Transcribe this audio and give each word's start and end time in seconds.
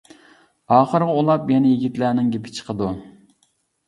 ئاخىرىغا 0.77 1.17
ئۇلاپ 1.19 1.51
يەنە 1.53 1.73
يىگىتلەرنىڭ 1.73 2.31
گېپى 2.37 2.55
چىقىدۇ. 2.61 2.89